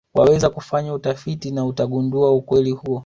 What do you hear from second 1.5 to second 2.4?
na utagundua